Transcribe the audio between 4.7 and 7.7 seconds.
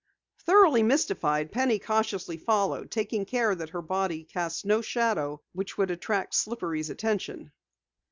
shadow which would attract Slippery's attention.